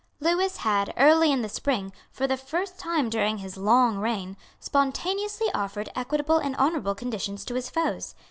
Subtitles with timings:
[0.19, 5.49] Lewis had, early in the spring, for the first time during his long reign, spontaneously
[5.53, 8.15] offered equitable and honourable conditions to his foes.